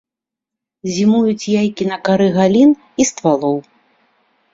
Зімуюць 0.93 1.49
яйкі 1.61 1.83
на 1.91 1.97
кары 2.07 2.29
галін 2.39 2.71
і 3.03 3.07
ствалоў. 3.11 3.57